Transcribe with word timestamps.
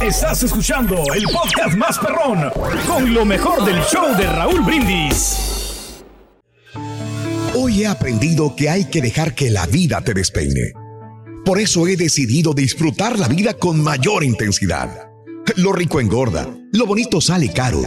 Estás 0.00 0.42
escuchando 0.42 0.96
el 1.14 1.24
podcast 1.24 1.76
más 1.76 1.98
perrón 1.98 2.50
con 2.86 3.14
lo 3.14 3.24
mejor 3.24 3.64
del 3.64 3.80
show 3.82 4.16
de 4.16 4.26
Raúl 4.26 4.62
Brindis. 4.62 6.02
Hoy 7.54 7.82
he 7.82 7.86
aprendido 7.86 8.54
que 8.56 8.68
hay 8.68 8.84
que 8.86 9.00
dejar 9.00 9.34
que 9.34 9.50
la 9.50 9.66
vida 9.66 10.00
te 10.02 10.14
despeine. 10.14 10.72
Por 11.44 11.58
eso 11.58 11.86
he 11.86 11.96
decidido 11.96 12.52
disfrutar 12.52 13.18
la 13.18 13.28
vida 13.28 13.54
con 13.54 13.80
mayor 13.80 14.24
intensidad. 14.24 15.08
Lo 15.56 15.72
rico 15.72 16.00
engorda, 16.00 16.48
lo 16.72 16.86
bonito 16.86 17.20
sale 17.20 17.52
caro, 17.52 17.82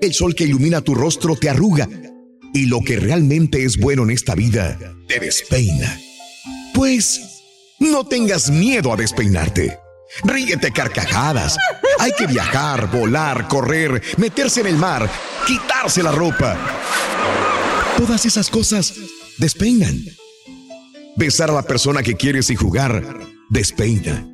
el 0.00 0.12
sol 0.12 0.34
que 0.34 0.44
ilumina 0.44 0.80
tu 0.80 0.94
rostro 0.94 1.36
te 1.36 1.48
arruga 1.48 1.88
y 2.52 2.66
lo 2.66 2.80
que 2.80 2.96
realmente 2.96 3.64
es 3.64 3.76
bueno 3.78 4.02
en 4.02 4.10
esta 4.10 4.34
vida 4.34 4.78
te 5.08 5.20
despeina. 5.20 6.00
Pues 6.74 7.20
no 7.78 8.06
tengas 8.06 8.50
miedo 8.50 8.92
a 8.92 8.96
despeinarte. 8.96 9.85
Ríete 10.24 10.72
carcajadas. 10.72 11.56
Hay 11.98 12.12
que 12.12 12.26
viajar, 12.26 12.90
volar, 12.90 13.48
correr, 13.48 14.02
meterse 14.16 14.60
en 14.60 14.66
el 14.66 14.76
mar, 14.76 15.10
quitarse 15.46 16.02
la 16.02 16.12
ropa. 16.12 16.56
Todas 17.96 18.26
esas 18.26 18.50
cosas 18.50 18.94
despeinan. 19.38 20.04
Besar 21.16 21.50
a 21.50 21.54
la 21.54 21.62
persona 21.62 22.02
que 22.02 22.14
quieres 22.14 22.50
y 22.50 22.56
jugar 22.56 23.02
despeina. 23.48 24.26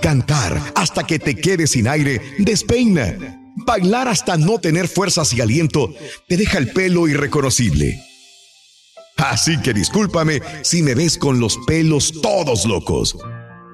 Cantar 0.00 0.60
hasta 0.74 1.06
que 1.06 1.18
te 1.18 1.36
quedes 1.36 1.72
sin 1.72 1.86
aire 1.86 2.20
despeina. 2.38 3.16
Bailar 3.66 4.08
hasta 4.08 4.36
no 4.36 4.58
tener 4.58 4.88
fuerzas 4.88 5.32
y 5.34 5.40
aliento 5.40 5.94
te 6.26 6.36
deja 6.36 6.58
el 6.58 6.72
pelo 6.72 7.06
irreconocible. 7.06 8.02
Así 9.18 9.60
que 9.60 9.72
discúlpame 9.72 10.40
si 10.62 10.82
me 10.82 10.94
ves 10.94 11.18
con 11.18 11.38
los 11.38 11.58
pelos 11.66 12.12
todos 12.22 12.64
locos. 12.64 13.16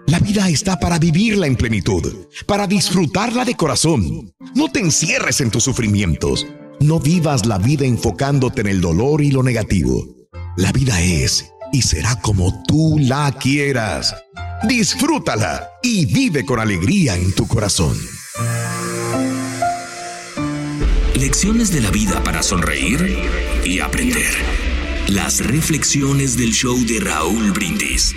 La 0.09 0.19
vida 0.20 0.48
está 0.48 0.81
para 0.81 0.98
vivirla 0.98 1.47
en 1.47 1.55
plenitud, 1.55 2.28
para 2.47 2.67
disfrutarla 2.67 3.45
de 3.45 3.55
corazón. 3.55 4.33
No 4.55 4.73
te 4.73 4.81
encierres 4.81 5.42
en 5.42 5.51
tus 5.51 5.64
sufrimientos. 5.64 6.47
No 6.81 6.98
vivas 6.98 7.45
la 7.45 7.59
vida 7.59 7.84
enfocándote 7.84 8.62
en 8.62 8.69
el 8.69 8.81
dolor 8.81 9.20
y 9.20 9.31
lo 9.31 9.42
negativo. 9.42 10.03
La 10.56 10.73
vida 10.73 10.98
es 11.03 11.53
y 11.75 11.83
será 11.83 12.19
como 12.23 12.62
tú 12.62 12.97
la 12.98 13.33
quieras. 13.33 14.14
Disfrútala 14.67 15.69
y 15.83 16.06
vive 16.06 16.47
con 16.47 16.59
alegría 16.59 17.14
en 17.14 17.34
tu 17.34 17.47
corazón. 17.47 17.95
Lecciones 21.17 21.70
de 21.70 21.83
la 21.83 21.91
vida 21.91 22.25
para 22.25 22.42
sonreír 22.42 23.14
y 23.63 23.80
aprender. 23.80 24.33
Las 25.08 25.47
reflexiones 25.47 26.39
del 26.39 26.55
show 26.55 26.79
de 26.86 26.98
Raúl 27.01 27.52
Brindis 27.52 28.14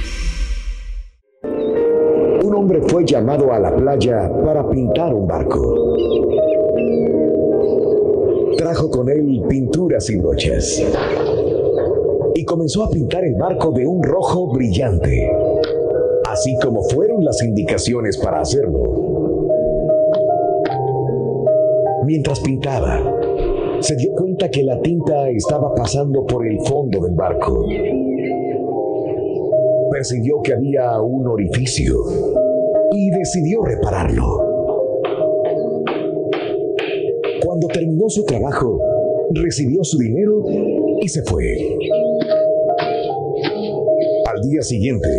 hombre 2.71 2.89
fue 2.89 3.05
llamado 3.05 3.51
a 3.51 3.59
la 3.59 3.75
playa 3.75 4.31
para 4.45 4.67
pintar 4.69 5.13
un 5.13 5.27
barco. 5.27 5.95
Trajo 8.57 8.89
con 8.89 9.09
él 9.09 9.43
pinturas 9.49 10.09
y 10.09 10.15
brochas. 10.17 10.81
Y 12.33 12.45
comenzó 12.45 12.85
a 12.85 12.89
pintar 12.89 13.25
el 13.25 13.35
barco 13.35 13.71
de 13.71 13.85
un 13.85 14.01
rojo 14.01 14.53
brillante, 14.53 15.29
así 16.29 16.55
como 16.63 16.81
fueron 16.83 17.25
las 17.25 17.43
indicaciones 17.43 18.17
para 18.17 18.39
hacerlo. 18.39 19.49
Mientras 22.05 22.39
pintaba, 22.39 23.01
se 23.81 23.95
dio 23.97 24.13
cuenta 24.13 24.49
que 24.49 24.63
la 24.63 24.79
tinta 24.79 25.29
estaba 25.29 25.73
pasando 25.75 26.25
por 26.25 26.47
el 26.47 26.59
fondo 26.61 27.01
del 27.01 27.15
barco 27.15 27.65
percibió 29.91 30.41
que 30.41 30.53
había 30.53 30.99
un 31.01 31.27
orificio 31.27 31.93
y 32.91 33.09
decidió 33.09 33.63
repararlo. 33.63 34.25
Cuando 37.43 37.67
terminó 37.67 38.09
su 38.09 38.23
trabajo, 38.25 38.79
recibió 39.33 39.83
su 39.83 39.97
dinero 39.97 40.43
y 41.01 41.07
se 41.07 41.21
fue. 41.23 41.43
Al 44.25 44.41
día 44.49 44.61
siguiente, 44.61 45.09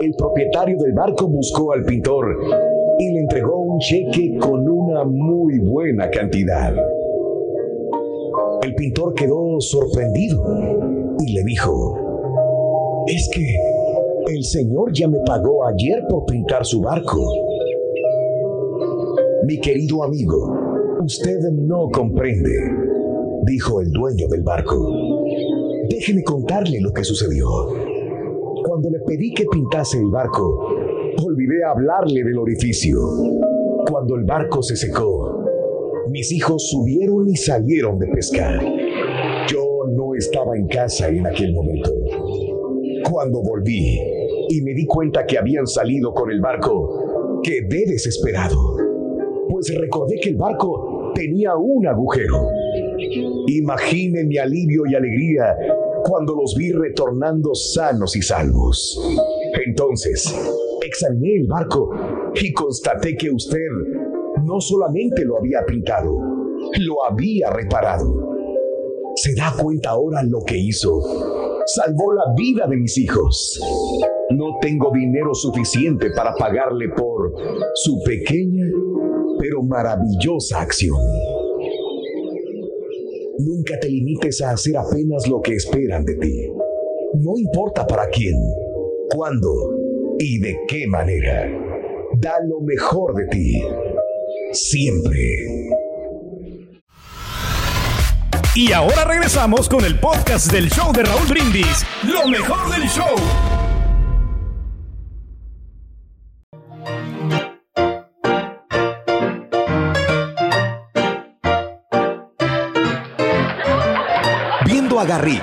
el 0.00 0.14
propietario 0.14 0.76
del 0.78 0.92
barco 0.92 1.28
buscó 1.28 1.72
al 1.72 1.84
pintor 1.84 2.24
y 2.98 3.12
le 3.12 3.20
entregó 3.20 3.60
un 3.60 3.78
cheque 3.78 4.36
con 4.38 4.68
una 4.68 5.04
muy 5.04 5.58
buena 5.58 6.10
cantidad. 6.10 6.74
El 8.62 8.74
pintor 8.74 9.14
quedó 9.14 9.60
sorprendido 9.60 10.42
y 11.18 11.32
le 11.32 11.44
dijo, 11.44 11.96
es 13.06 13.28
que 13.32 13.56
el 14.34 14.44
señor 14.44 14.92
ya 14.92 15.08
me 15.08 15.18
pagó 15.26 15.66
ayer 15.66 16.02
por 16.08 16.24
pintar 16.26 16.64
su 16.64 16.80
barco. 16.80 17.20
Mi 19.46 19.58
querido 19.60 20.04
amigo, 20.04 20.36
usted 21.04 21.38
no 21.52 21.88
comprende, 21.90 22.50
dijo 23.46 23.80
el 23.80 23.90
dueño 23.90 24.28
del 24.28 24.42
barco. 24.42 24.76
Déjeme 25.88 26.22
contarle 26.22 26.80
lo 26.80 26.92
que 26.92 27.02
sucedió. 27.02 27.46
Cuando 28.64 28.90
le 28.90 29.00
pedí 29.00 29.32
que 29.34 29.44
pintase 29.50 29.98
el 29.98 30.10
barco, 30.10 30.68
olvidé 31.24 31.64
hablarle 31.64 32.22
del 32.22 32.38
orificio. 32.38 32.98
Cuando 33.90 34.14
el 34.16 34.24
barco 34.24 34.62
se 34.62 34.76
secó, 34.76 35.44
mis 36.10 36.30
hijos 36.32 36.68
subieron 36.70 37.28
y 37.28 37.36
salieron 37.36 37.98
de 37.98 38.06
pescar. 38.08 38.60
Yo 39.48 39.64
no 39.90 40.14
estaba 40.14 40.56
en 40.56 40.68
casa 40.68 41.08
en 41.08 41.26
aquel 41.26 41.52
momento. 41.52 41.90
Cuando 43.10 43.42
volví 43.42 44.19
y 44.50 44.62
me 44.62 44.74
di 44.74 44.84
cuenta 44.84 45.24
que 45.24 45.38
habían 45.38 45.66
salido 45.66 46.12
con 46.12 46.30
el 46.30 46.40
barco, 46.40 47.40
quedé 47.42 47.86
desesperado, 47.86 48.56
pues 49.48 49.72
recordé 49.78 50.18
que 50.20 50.30
el 50.30 50.36
barco 50.36 51.12
tenía 51.14 51.54
un 51.56 51.86
agujero. 51.86 52.48
Imagine 53.46 54.24
mi 54.24 54.38
alivio 54.38 54.82
y 54.86 54.94
alegría 54.96 55.56
cuando 56.04 56.34
los 56.34 56.56
vi 56.56 56.72
retornando 56.72 57.54
sanos 57.54 58.16
y 58.16 58.22
salvos. 58.22 59.00
Entonces, 59.66 60.34
examiné 60.84 61.36
el 61.36 61.46
barco 61.46 61.90
y 62.34 62.52
constaté 62.52 63.16
que 63.16 63.30
usted 63.30 63.68
no 64.44 64.60
solamente 64.60 65.24
lo 65.24 65.38
había 65.38 65.64
pintado, 65.64 66.12
lo 66.80 67.04
había 67.08 67.50
reparado. 67.50 68.30
¿Se 69.14 69.32
da 69.34 69.54
cuenta 69.60 69.90
ahora 69.90 70.22
lo 70.24 70.42
que 70.44 70.56
hizo? 70.56 71.29
Salvó 71.66 72.12
la 72.12 72.34
vida 72.36 72.66
de 72.68 72.76
mis 72.76 72.96
hijos. 72.98 73.60
No 74.30 74.58
tengo 74.60 74.90
dinero 74.92 75.34
suficiente 75.34 76.10
para 76.10 76.34
pagarle 76.34 76.88
por 76.90 77.34
su 77.74 78.02
pequeña 78.04 78.66
pero 79.40 79.62
maravillosa 79.62 80.60
acción. 80.60 80.98
Nunca 83.38 83.80
te 83.80 83.88
limites 83.88 84.42
a 84.42 84.50
hacer 84.50 84.76
apenas 84.76 85.26
lo 85.26 85.40
que 85.40 85.54
esperan 85.54 86.04
de 86.04 86.14
ti. 86.16 86.52
No 87.14 87.38
importa 87.38 87.86
para 87.86 88.08
quién, 88.10 88.34
cuándo 89.14 89.50
y 90.18 90.38
de 90.40 90.56
qué 90.68 90.86
manera. 90.86 91.50
Da 92.18 92.34
lo 92.46 92.60
mejor 92.60 93.14
de 93.14 93.26
ti. 93.28 93.62
Siempre. 94.52 95.79
Y 98.60 98.74
ahora 98.74 99.04
regresamos 99.04 99.70
con 99.70 99.86
el 99.86 99.98
podcast 99.98 100.52
del 100.52 100.70
show 100.70 100.92
de 100.92 101.02
Raúl 101.02 101.26
Brindis. 101.26 101.86
Lo 102.02 102.28
mejor 102.28 102.70
del 102.70 102.86
show. 102.90 103.06
Viendo 114.66 115.00
a 115.00 115.06
Garrick, 115.06 115.42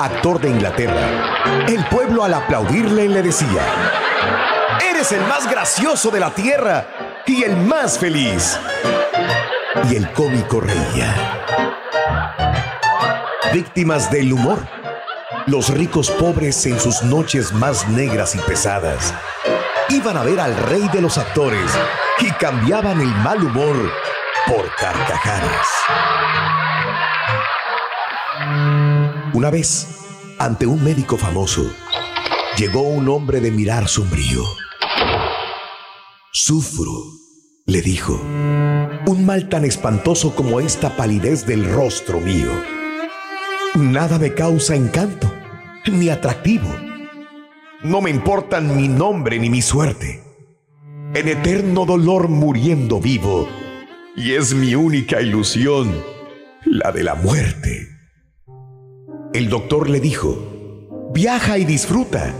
actor 0.00 0.40
de 0.40 0.50
Inglaterra, 0.50 1.64
el 1.68 1.84
pueblo 1.84 2.24
al 2.24 2.34
aplaudirle 2.34 3.08
le 3.08 3.22
decía, 3.22 3.62
Eres 4.90 5.12
el 5.12 5.20
más 5.28 5.48
gracioso 5.48 6.10
de 6.10 6.18
la 6.18 6.34
tierra 6.34 7.22
y 7.24 7.44
el 7.44 7.56
más 7.56 8.00
feliz. 8.00 8.58
Y 9.88 9.94
el 9.94 10.10
cómico 10.10 10.60
reía. 10.60 11.37
Víctimas 13.52 14.10
del 14.10 14.32
humor. 14.32 14.58
Los 15.46 15.70
ricos 15.70 16.10
pobres 16.10 16.66
en 16.66 16.78
sus 16.78 17.02
noches 17.02 17.52
más 17.52 17.88
negras 17.88 18.34
y 18.34 18.38
pesadas 18.40 19.14
iban 19.88 20.18
a 20.18 20.22
ver 20.22 20.38
al 20.38 20.54
rey 20.54 20.86
de 20.92 21.00
los 21.00 21.16
actores 21.16 21.70
y 22.18 22.30
cambiaban 22.32 23.00
el 23.00 23.08
mal 23.08 23.42
humor 23.42 23.90
por 24.46 24.70
carcajadas. 24.76 25.66
Una 29.32 29.50
vez, 29.50 29.86
ante 30.38 30.66
un 30.66 30.84
médico 30.84 31.16
famoso, 31.16 31.72
llegó 32.58 32.82
un 32.82 33.08
hombre 33.08 33.40
de 33.40 33.50
mirar 33.50 33.88
sombrío. 33.88 34.42
Sufro, 36.32 36.92
le 37.64 37.80
dijo, 37.80 38.12
un 39.06 39.24
mal 39.24 39.48
tan 39.48 39.64
espantoso 39.64 40.34
como 40.34 40.60
esta 40.60 40.96
palidez 40.96 41.46
del 41.46 41.64
rostro 41.72 42.20
mío. 42.20 42.77
Nada 43.78 44.18
me 44.18 44.34
causa 44.34 44.74
encanto, 44.74 45.32
ni 45.86 46.08
atractivo. 46.08 46.68
No 47.84 48.00
me 48.00 48.10
importan 48.10 48.76
mi 48.76 48.88
nombre 48.88 49.38
ni 49.38 49.50
mi 49.50 49.62
suerte. 49.62 50.20
En 51.14 51.28
eterno 51.28 51.86
dolor 51.86 52.28
muriendo 52.28 53.00
vivo, 53.00 53.48
y 54.16 54.32
es 54.32 54.52
mi 54.52 54.74
única 54.74 55.22
ilusión, 55.22 55.94
la 56.64 56.90
de 56.90 57.04
la 57.04 57.14
muerte. 57.14 57.86
El 59.32 59.48
doctor 59.48 59.88
le 59.88 60.00
dijo, 60.00 61.08
viaja 61.14 61.56
y 61.56 61.64
disfruta. 61.64 62.34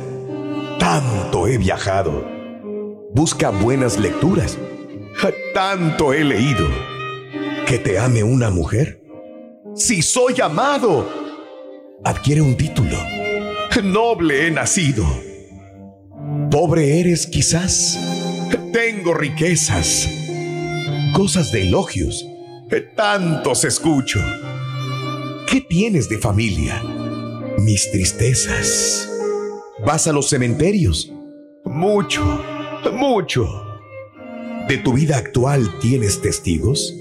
Tanto 0.81 1.47
he 1.47 1.57
viajado. 1.57 2.27
Busca 3.15 3.51
buenas 3.51 3.97
lecturas. 3.97 4.59
Tanto 5.55 6.13
he 6.13 6.25
leído. 6.25 6.67
¿Que 7.65 7.79
te 7.79 7.97
ame 8.01 8.25
una 8.25 8.51
mujer? 8.51 9.01
Si 9.77 10.03
soy 10.03 10.41
amado, 10.41 11.28
adquiere 12.05 12.41
un 12.41 12.57
título. 12.57 12.97
Noble 13.83 14.47
he 14.47 14.51
nacido. 14.51 15.07
Pobre 16.51 17.01
eres 17.01 17.27
quizás. 17.27 17.99
Tengo 18.73 19.15
riquezas. 19.15 20.09
Cosas 21.13 21.53
de 21.53 21.63
elogios. 21.63 22.27
Tantos 22.97 23.65
escucho. 23.65 24.21
¿Qué 25.47 25.61
tienes 25.61 26.09
de 26.09 26.19
familia? 26.19 26.83
Mis 27.59 27.91
tristezas. 27.91 29.09
¿Vas 29.87 30.07
a 30.09 30.13
los 30.13 30.29
cementerios? 30.29 31.13
Mucho, 31.65 32.43
mucho. 32.93 33.47
¿De 34.69 34.77
tu 34.79 34.93
vida 34.93 35.17
actual 35.17 35.79
tienes 35.81 36.21
testigos? 36.21 36.95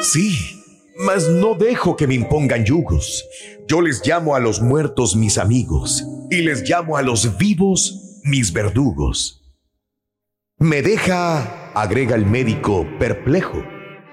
Sí, 0.00 0.57
mas 0.98 1.28
no 1.28 1.54
dejo 1.54 1.96
que 1.96 2.06
me 2.06 2.14
impongan 2.14 2.64
yugos. 2.64 3.24
Yo 3.66 3.80
les 3.80 4.06
llamo 4.06 4.34
a 4.34 4.40
los 4.40 4.60
muertos 4.60 5.16
mis 5.16 5.38
amigos 5.38 6.04
y 6.30 6.42
les 6.42 6.68
llamo 6.68 6.96
a 6.96 7.02
los 7.02 7.38
vivos 7.38 8.20
mis 8.24 8.52
verdugos. 8.52 9.42
Me 10.58 10.82
deja, 10.82 11.72
agrega 11.74 12.16
el 12.16 12.26
médico, 12.26 12.86
perplejo, 12.98 13.64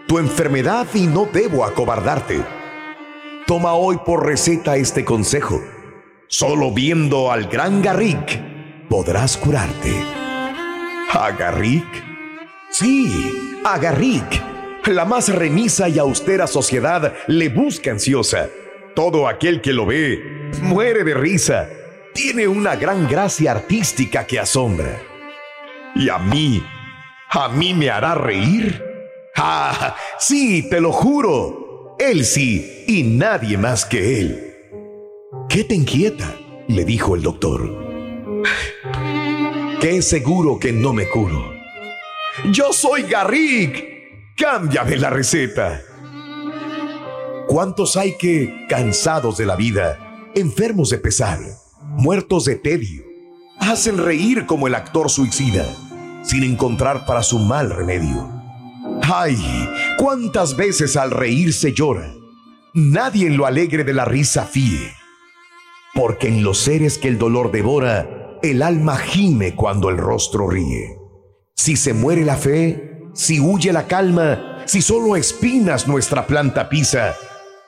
tu 0.08 0.20
enfermedad 0.20 0.88
y 0.94 1.08
no 1.08 1.28
debo 1.32 1.66
acobardarte 1.66 2.44
Toma 3.48 3.76
hoy 3.76 4.00
por 4.04 4.26
receta 4.26 4.76
este 4.76 5.06
consejo. 5.06 5.62
Solo 6.28 6.72
viendo 6.72 7.32
al 7.32 7.48
gran 7.48 7.80
Garrick 7.84 8.42
podrás 8.90 9.38
curarte. 9.38 9.94
¿A 11.12 11.30
Garrick? 11.30 11.86
Sí, 12.72 13.32
a 13.64 13.78
Garrick. 13.78 14.55
La 14.88 15.04
más 15.04 15.34
remisa 15.34 15.90
y 15.90 15.98
austera 15.98 16.46
sociedad 16.46 17.16
le 17.26 17.50
busca 17.50 17.90
ansiosa. 17.90 18.50
Todo 18.96 19.28
aquel 19.28 19.60
que 19.60 19.74
lo 19.74 19.88
ve 19.88 20.52
muere 20.62 21.04
de 21.04 21.16
risa. 21.16 21.68
Tiene 22.14 22.48
una 22.48 22.76
gran 22.76 23.08
gracia 23.08 23.52
artística 23.52 24.28
que 24.28 24.40
asombra. 24.40 25.02
¿Y 25.96 26.08
a 26.10 26.20
mí? 26.20 26.64
¿A 27.32 27.50
mí 27.50 27.74
me 27.74 27.90
hará 27.90 28.14
reír? 28.14 28.80
Ah, 29.36 29.96
sí, 30.20 30.70
te 30.70 30.80
lo 30.80 30.92
juro. 30.92 31.96
Él 31.98 32.24
sí, 32.24 32.84
y 32.88 33.02
nadie 33.04 33.58
más 33.58 33.86
que 33.86 34.20
él. 34.20 34.56
¿Qué 35.50 35.64
te 35.64 35.74
inquieta? 35.74 36.36
le 36.68 36.86
dijo 36.86 37.16
el 37.16 37.24
doctor. 37.24 38.44
Qué 39.82 40.02
seguro 40.04 40.60
que 40.60 40.72
no 40.72 40.94
me 40.94 41.10
curo. 41.10 41.54
Yo 42.52 42.72
soy 42.72 43.04
Garrick. 43.04 43.95
Cámbiame 44.38 44.98
la 44.98 45.10
receta. 45.10 45.82
¿Cuántos 47.48 47.96
hay 47.96 48.18
que, 48.18 48.66
cansados 48.68 49.38
de 49.38 49.46
la 49.46 49.56
vida, 49.56 50.32
enfermos 50.36 50.90
de 50.90 50.98
pesar, 50.98 51.40
muertos 51.82 52.44
de 52.44 52.58
tedio, 52.58 53.04
hacen 53.60 53.98
reír 53.98 54.46
como 54.46 54.68
el 54.68 54.76
actor 54.76 55.10
suicida, 55.10 55.66
sin 56.22 56.44
encontrar 56.44 57.06
para 57.06 57.24
su 57.24 57.40
mal 57.40 57.70
remedio? 57.70 58.30
Ay, 59.04 59.38
cuántas 59.98 60.58
veces 60.58 60.98
al 60.98 61.12
reírse 61.12 61.72
llora. 61.72 62.14
Nadie 62.74 63.28
en 63.28 63.38
lo 63.38 63.46
alegre 63.46 63.86
de 63.86 63.94
la 63.94 64.04
risa 64.04 64.44
fíe. 64.44 64.92
Porque 65.94 66.28
en 66.28 66.44
los 66.44 66.58
seres 66.58 66.98
que 66.98 67.08
el 67.08 67.18
dolor 67.18 67.54
devora, 67.54 68.38
el 68.44 68.64
alma 68.64 68.98
gime 68.98 69.56
cuando 69.56 69.90
el 69.90 69.98
rostro 69.98 70.50
ríe. 70.50 70.98
Si 71.56 71.78
se 71.78 71.94
muere 71.94 72.26
la 72.26 72.36
fe, 72.36 72.95
si 73.16 73.40
huye 73.40 73.72
la 73.72 73.88
calma, 73.88 74.62
si 74.66 74.82
solo 74.82 75.16
espinas 75.16 75.88
nuestra 75.88 76.28
planta 76.28 76.68
pisa, 76.68 77.16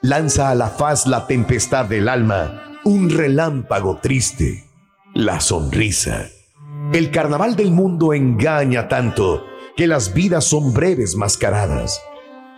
lanza 0.01 0.49
a 0.49 0.55
la 0.55 0.67
faz 0.67 1.07
la 1.07 1.25
tempestad 1.25 1.85
del 1.85 2.09
alma, 2.09 2.79
un 2.83 3.09
relámpago 3.09 3.97
triste, 3.97 4.65
la 5.13 5.39
sonrisa. 5.39 6.27
El 6.91 7.11
carnaval 7.11 7.55
del 7.55 7.71
mundo 7.71 8.13
engaña 8.13 8.89
tanto 8.89 9.45
que 9.77 9.87
las 9.87 10.13
vidas 10.13 10.43
son 10.43 10.73
breves 10.73 11.15
mascaradas. 11.15 12.01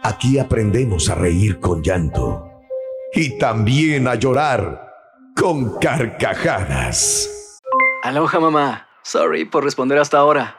Aquí 0.02 0.40
aprendemos 0.40 1.10
a 1.10 1.16
reír 1.16 1.60
con 1.60 1.84
llanto 1.84 2.50
y 3.14 3.38
también 3.38 4.08
a 4.08 4.16
llorar 4.16 4.82
con 5.36 5.78
carcajadas. 5.80 7.62
Aloha 8.04 8.40
mamá. 8.40 8.88
Sorry 9.04 9.46
por 9.46 9.64
responder 9.64 10.00
hasta 10.00 10.18
ahora. 10.18 10.59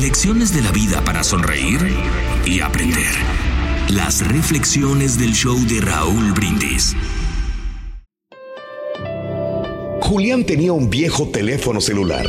Lecciones 0.00 0.54
de 0.54 0.62
la 0.62 0.72
vida 0.72 1.02
para 1.04 1.22
sonreír 1.22 1.80
y 2.44 2.60
aprender. 2.60 3.12
Las 3.88 4.26
reflexiones 4.26 5.18
del 5.18 5.32
show 5.32 5.56
de 5.66 5.80
Raúl 5.80 6.32
Brindis. 6.32 6.96
Julián 10.00 10.44
tenía 10.44 10.72
un 10.72 10.90
viejo 10.90 11.28
teléfono 11.28 11.80
celular. 11.80 12.26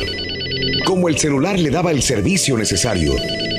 Como 0.86 1.08
el 1.08 1.18
celular 1.18 1.58
le 1.58 1.70
daba 1.70 1.90
el 1.90 2.02
servicio 2.02 2.56
necesario, 2.56 3.14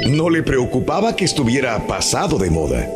no 0.08 0.30
le 0.30 0.44
preocupaba 0.44 1.16
que 1.16 1.26
estuviera 1.26 1.86
pasado 1.88 2.38
de 2.38 2.50
moda. 2.50 2.90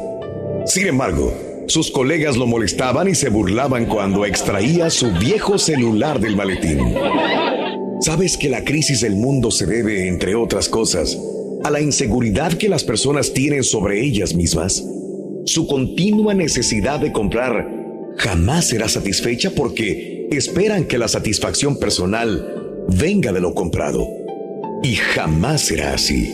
Sin 0.65 0.87
embargo, 0.87 1.33
sus 1.67 1.91
colegas 1.91 2.35
lo 2.37 2.47
molestaban 2.47 3.07
y 3.07 3.15
se 3.15 3.29
burlaban 3.29 3.85
cuando 3.85 4.25
extraía 4.25 4.89
su 4.89 5.11
viejo 5.11 5.57
celular 5.59 6.19
del 6.19 6.35
maletín. 6.35 6.95
Sabes 8.01 8.37
que 8.37 8.49
la 8.49 8.63
crisis 8.63 9.01
del 9.01 9.15
mundo 9.15 9.51
se 9.51 9.65
debe, 9.65 10.07
entre 10.07 10.35
otras 10.35 10.69
cosas, 10.69 11.17
a 11.63 11.69
la 11.69 11.81
inseguridad 11.81 12.53
que 12.53 12.69
las 12.69 12.83
personas 12.83 13.33
tienen 13.33 13.63
sobre 13.63 14.01
ellas 14.01 14.33
mismas. 14.33 14.83
Su 15.45 15.67
continua 15.67 16.33
necesidad 16.33 16.99
de 16.99 17.11
comprar 17.11 17.67
jamás 18.17 18.67
será 18.67 18.87
satisfecha 18.87 19.51
porque 19.51 20.27
esperan 20.31 20.85
que 20.85 20.97
la 20.97 21.07
satisfacción 21.07 21.77
personal 21.77 22.85
venga 22.87 23.33
de 23.33 23.41
lo 23.41 23.53
comprado. 23.53 24.07
Y 24.83 24.95
jamás 24.95 25.61
será 25.61 25.93
así. 25.93 26.33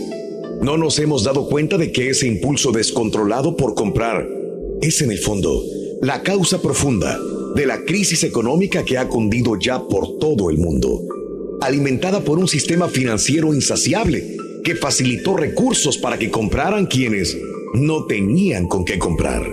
No 0.61 0.77
nos 0.77 0.99
hemos 0.99 1.23
dado 1.23 1.47
cuenta 1.47 1.77
de 1.77 1.91
que 1.91 2.09
ese 2.09 2.27
impulso 2.27 2.71
descontrolado 2.71 3.57
por 3.57 3.73
comprar 3.73 4.27
es 4.81 5.01
en 5.01 5.11
el 5.11 5.17
fondo 5.17 5.63
la 6.01 6.21
causa 6.21 6.61
profunda 6.61 7.19
de 7.55 7.65
la 7.65 7.83
crisis 7.85 8.23
económica 8.23 8.83
que 8.83 8.97
ha 8.97 9.07
cundido 9.07 9.57
ya 9.59 9.81
por 9.81 10.19
todo 10.19 10.49
el 10.49 10.57
mundo, 10.57 11.01
alimentada 11.65 12.23
por 12.23 12.39
un 12.39 12.47
sistema 12.47 12.87
financiero 12.87 13.53
insaciable 13.53 14.37
que 14.63 14.75
facilitó 14.75 15.37
recursos 15.37 15.97
para 15.97 16.17
que 16.17 16.31
compraran 16.31 16.85
quienes 16.85 17.37
no 17.73 18.05
tenían 18.05 18.67
con 18.67 18.85
qué 18.85 18.97
comprar. 18.97 19.47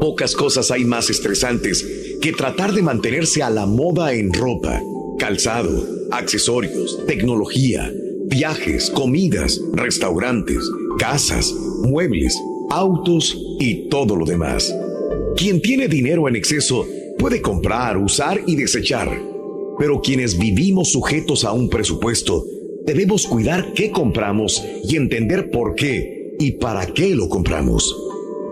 Pocas 0.00 0.34
cosas 0.34 0.70
hay 0.70 0.84
más 0.84 1.10
estresantes 1.10 1.84
que 2.20 2.32
tratar 2.32 2.72
de 2.72 2.82
mantenerse 2.82 3.42
a 3.42 3.50
la 3.50 3.66
moda 3.66 4.12
en 4.12 4.32
ropa, 4.32 4.82
calzado, 5.18 5.86
accesorios, 6.10 7.04
tecnología, 7.06 7.92
viajes, 8.26 8.90
comidas, 8.90 9.60
restaurantes, 9.72 10.70
casas, 10.98 11.52
muebles, 11.82 12.36
autos 12.70 13.36
y 13.58 13.88
todo 13.88 14.16
lo 14.16 14.24
demás. 14.24 14.74
Quien 15.36 15.60
tiene 15.60 15.88
dinero 15.88 16.28
en 16.28 16.36
exceso 16.36 16.86
puede 17.18 17.42
comprar, 17.42 17.96
usar 17.98 18.40
y 18.46 18.56
desechar, 18.56 19.29
pero 19.80 20.02
quienes 20.02 20.36
vivimos 20.36 20.92
sujetos 20.92 21.42
a 21.46 21.52
un 21.52 21.70
presupuesto, 21.70 22.44
debemos 22.84 23.26
cuidar 23.26 23.72
qué 23.72 23.90
compramos 23.90 24.62
y 24.84 24.96
entender 24.96 25.50
por 25.50 25.74
qué 25.74 26.36
y 26.38 26.52
para 26.52 26.84
qué 26.84 27.14
lo 27.14 27.30
compramos. 27.30 27.96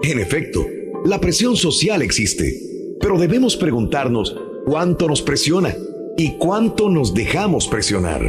En 0.03 0.21
efecto, 0.21 0.67
la 1.05 1.21
presión 1.21 1.55
social 1.55 2.01
existe, 2.01 2.59
pero 2.99 3.19
debemos 3.19 3.59
preguntarnos 3.59 4.35
cuánto 4.65 5.07
nos 5.07 5.21
presiona 5.21 5.77
y 6.17 6.39
cuánto 6.39 6.89
nos 6.89 7.13
dejamos 7.13 7.69
presionar. 7.69 8.23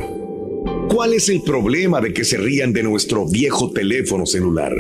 ¿Cuál 0.90 1.14
es 1.14 1.30
el 1.30 1.42
problema 1.44 2.02
de 2.02 2.12
que 2.12 2.26
se 2.26 2.36
rían 2.36 2.74
de 2.74 2.84
nuestro 2.84 3.26
viejo 3.26 3.72
teléfono 3.72 4.26
celular? 4.26 4.74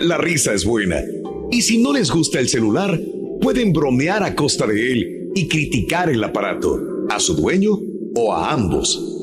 La 0.00 0.16
risa 0.16 0.54
es 0.54 0.64
buena. 0.64 1.02
Y 1.50 1.60
si 1.60 1.76
no 1.76 1.92
les 1.92 2.10
gusta 2.10 2.40
el 2.40 2.48
celular, 2.48 2.98
pueden 3.42 3.74
bromear 3.74 4.22
a 4.22 4.34
costa 4.34 4.66
de 4.66 4.92
él 4.92 5.30
y 5.34 5.46
criticar 5.46 6.08
el 6.08 6.24
aparato, 6.24 6.78
su 7.20 7.34
dueño 7.34 7.78
o 8.14 8.32
a 8.32 8.52
ambos. 8.52 9.20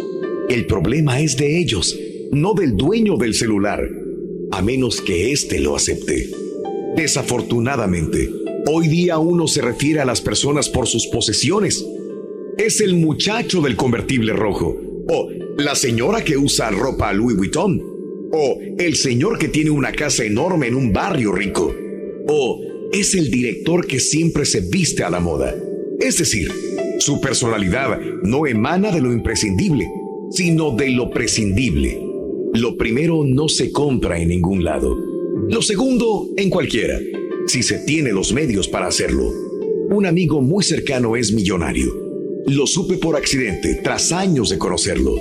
El 0.50 0.66
problema 0.66 1.20
es 1.20 1.36
de 1.36 1.60
ellos, 1.60 1.98
no 2.32 2.54
del 2.54 2.78
dueño 2.78 3.18
del 3.18 3.34
celular, 3.34 3.82
a 4.52 4.62
menos 4.62 5.02
que 5.02 5.32
éste 5.32 5.60
lo 5.60 5.76
acepte. 5.76 6.30
Desafortunadamente, 6.96 8.30
hoy 8.66 8.88
día 8.88 9.20
uno 9.20 9.48
se 9.48 9.62
refiere 9.62 10.00
a 10.00 10.06
las 10.06 10.22
personas 10.22 10.70
por 10.70 10.88
sus 10.88 11.08
posesiones. 11.08 11.86
Es 12.58 12.82
el 12.82 12.96
muchacho 12.96 13.62
del 13.62 13.76
convertible 13.76 14.34
rojo, 14.34 14.76
o 15.10 15.30
la 15.58 15.76
señora 15.76 16.24
que 16.24 16.38
usa 16.38 16.72
ropa 16.72 17.12
Louis 17.14 17.36
Vuitton, 17.36 17.82
o 18.32 18.60
el 18.78 18.96
señor 18.96 19.38
que 19.38 19.48
tiene 19.48 19.70
una 19.70 19.92
casa 19.92 20.24
enorme 20.24 20.68
en 20.68 20.76
un 20.76 20.94
barrio 20.94 21.32
rico, 21.34 21.74
o 22.28 22.62
es 22.92 23.16
el 23.16 23.30
director 23.30 23.86
que 23.86 24.00
siempre 24.00 24.46
se 24.46 24.62
viste 24.62 25.04
a 25.04 25.10
la 25.10 25.20
moda. 25.20 25.56
Es 26.00 26.18
decir, 26.18 26.52
su 27.00 27.22
personalidad 27.22 28.00
no 28.24 28.48
emana 28.48 28.92
de 28.92 29.02
lo 29.02 29.14
imprescindible, 29.14 29.88
sino 30.32 30.72
de 30.72 30.90
lo 30.90 31.10
prescindible. 31.10 32.02
Lo 32.54 32.76
primero 32.76 33.24
no 33.24 33.48
se 33.48 33.72
compra 33.72 34.20
en 34.20 34.30
ningún 34.30 34.64
lado. 34.64 34.98
Lo 35.50 35.62
segundo, 35.62 36.28
en 36.38 36.50
cualquiera, 36.50 37.00
si 37.46 37.62
se 37.62 37.80
tiene 37.80 38.12
los 38.12 38.34
medios 38.34 38.68
para 38.68 38.88
hacerlo. 38.88 39.32
Un 39.90 40.06
amigo 40.06 40.42
muy 40.42 40.64
cercano 40.64 41.16
es 41.16 41.32
millonario. 41.32 41.94
Lo 42.48 42.66
supe 42.66 42.98
por 42.98 43.16
accidente 43.16 43.80
tras 43.84 44.12
años 44.12 44.50
de 44.50 44.58
conocerlo. 44.58 45.16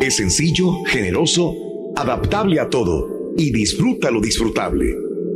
Es 0.00 0.16
sencillo, 0.16 0.84
generoso, 0.86 1.54
adaptable 1.96 2.60
a 2.60 2.68
todo 2.68 3.32
y 3.36 3.50
disfruta 3.50 4.10
lo 4.10 4.20
disfrutable. 4.20 4.94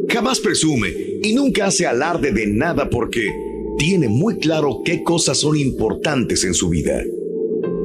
Jamás 0.09 0.41
presume 0.41 0.93
y 1.23 1.35
nunca 1.35 1.67
hace 1.67 1.87
alarde 1.87 2.33
de 2.33 2.47
nada 2.47 2.89
porque 2.89 3.52
tiene 3.79 4.09
muy 4.09 4.37
claro 4.39 4.83
qué 4.85 5.03
cosas 5.03 5.39
son 5.39 5.57
importantes 5.57 6.45
en 6.45 6.55
su 6.55 6.69
vida. 6.69 7.03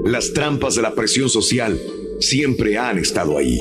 Las 0.05 0.33
trampas 0.33 0.75
de 0.75 0.81
la 0.81 0.95
presión 0.95 1.29
social 1.29 1.79
siempre 2.19 2.77
han 2.77 2.97
estado 2.97 3.37
ahí. 3.37 3.59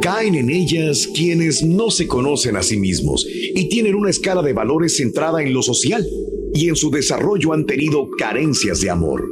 Caen 0.00 0.34
en 0.34 0.50
ellas 0.50 1.08
quienes 1.14 1.62
no 1.62 1.90
se 1.90 2.06
conocen 2.06 2.56
a 2.56 2.62
sí 2.62 2.76
mismos 2.76 3.26
y 3.28 3.68
tienen 3.68 3.94
una 3.94 4.10
escala 4.10 4.42
de 4.42 4.52
valores 4.52 4.96
centrada 4.96 5.42
en 5.42 5.52
lo 5.52 5.62
social 5.62 6.06
y 6.54 6.68
en 6.68 6.76
su 6.76 6.90
desarrollo 6.90 7.52
han 7.52 7.66
tenido 7.66 8.08
carencias 8.18 8.80
de 8.80 8.90
amor. 8.90 9.28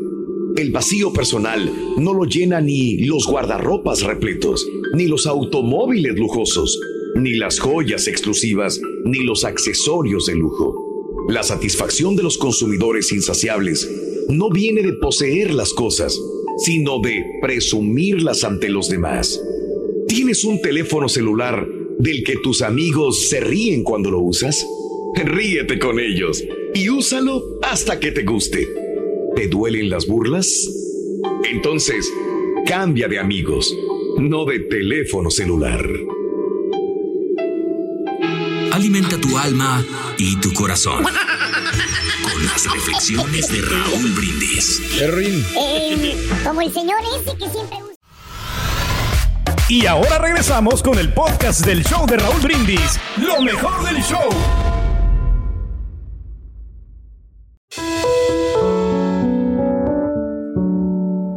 El 0.56 0.70
vacío 0.70 1.12
personal 1.12 1.70
no 1.96 2.14
lo 2.14 2.24
llena 2.24 2.60
ni 2.60 2.98
los 2.98 3.26
guardarropas 3.26 4.02
repletos, 4.02 4.66
ni 4.94 5.06
los 5.06 5.26
automóviles 5.26 6.16
lujosos, 6.16 6.78
ni 7.16 7.34
las 7.34 7.58
joyas 7.58 8.06
exclusivas, 8.06 8.80
ni 9.04 9.24
los 9.24 9.44
accesorios 9.44 10.26
de 10.26 10.36
lujo. 10.36 10.93
La 11.28 11.42
satisfacción 11.42 12.16
de 12.16 12.22
los 12.22 12.36
consumidores 12.36 13.10
insaciables 13.10 13.88
no 14.28 14.50
viene 14.50 14.82
de 14.82 14.92
poseer 14.92 15.54
las 15.54 15.72
cosas, 15.72 16.18
sino 16.58 17.00
de 17.00 17.24
presumirlas 17.40 18.44
ante 18.44 18.68
los 18.68 18.88
demás. 18.88 19.40
¿Tienes 20.06 20.44
un 20.44 20.60
teléfono 20.60 21.08
celular 21.08 21.66
del 21.98 22.24
que 22.24 22.36
tus 22.36 22.60
amigos 22.62 23.28
se 23.28 23.40
ríen 23.40 23.82
cuando 23.84 24.10
lo 24.10 24.20
usas? 24.20 24.66
Ríete 25.16 25.78
con 25.78 25.98
ellos 25.98 26.44
y 26.74 26.88
úsalo 26.90 27.58
hasta 27.62 27.98
que 28.00 28.12
te 28.12 28.24
guste. 28.24 28.68
¿Te 29.34 29.48
duelen 29.48 29.88
las 29.88 30.06
burlas? 30.06 30.68
Entonces, 31.50 32.12
cambia 32.66 33.08
de 33.08 33.18
amigos, 33.18 33.74
no 34.18 34.44
de 34.44 34.60
teléfono 34.60 35.30
celular. 35.30 35.88
Alimenta 38.74 39.16
tu 39.20 39.38
alma 39.38 39.84
y 40.18 40.34
tu 40.40 40.52
corazón 40.52 41.04
con 41.04 42.44
las 42.44 42.64
reflexiones 42.72 43.46
de 43.46 43.60
Raúl 43.60 44.10
Brindis. 44.16 44.82
Eh, 45.00 46.28
como 46.44 46.60
el 46.60 46.72
señor 46.72 46.98
ese 47.16 47.36
que 47.36 47.48
siempre 47.48 47.78
usa. 47.84 47.94
Y 49.68 49.86
ahora 49.86 50.18
regresamos 50.18 50.82
con 50.82 50.98
el 50.98 51.12
podcast 51.12 51.64
del 51.64 51.84
show 51.84 52.04
de 52.04 52.16
Raúl 52.16 52.40
Brindis. 52.40 52.98
Lo 53.16 53.40
mejor 53.42 53.84
del 53.84 54.02
show. 54.02 54.28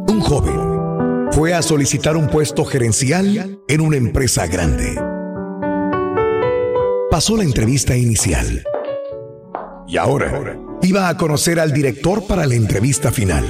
Un 0.08 0.20
joven 0.20 1.28
fue 1.30 1.54
a 1.54 1.62
solicitar 1.62 2.16
un 2.16 2.26
puesto 2.26 2.64
gerencial 2.64 3.60
en 3.68 3.80
una 3.80 3.96
empresa 3.96 4.48
grande. 4.48 5.07
Pasó 7.10 7.38
la 7.38 7.42
entrevista 7.42 7.96
inicial. 7.96 8.62
Y 9.86 9.96
ahora 9.96 10.58
iba 10.82 11.08
a 11.08 11.16
conocer 11.16 11.58
al 11.58 11.72
director 11.72 12.26
para 12.26 12.44
la 12.44 12.54
entrevista 12.54 13.10
final. 13.10 13.46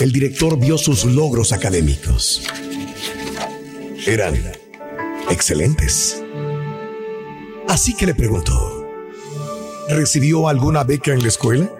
El 0.00 0.10
director 0.10 0.58
vio 0.58 0.76
sus 0.76 1.04
logros 1.04 1.52
académicos. 1.52 2.42
Eran 4.08 4.34
excelentes. 5.30 6.20
Así 7.68 7.94
que 7.94 8.06
le 8.06 8.14
preguntó, 8.16 8.88
¿recibió 9.88 10.48
alguna 10.48 10.82
beca 10.82 11.12
en 11.12 11.22
la 11.22 11.28
escuela? 11.28 11.70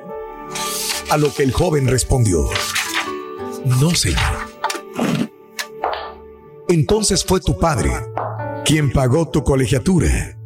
A 1.10 1.16
lo 1.16 1.34
que 1.34 1.42
el 1.42 1.52
joven 1.52 1.88
respondió, 1.88 2.48
no, 3.64 3.90
señor. 3.96 4.20
Entonces 6.68 7.24
fue 7.24 7.40
tu 7.40 7.58
padre 7.58 7.90
quien 8.64 8.90
pagó 8.90 9.28
tu 9.28 9.44
colegiatura. 9.44 10.38